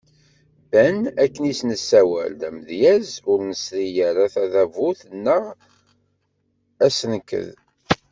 [0.71, 5.43] Ben, akken i as-nessawal, d amedyaz ur nesri ara tabadut neɣ
[6.85, 7.49] asenked.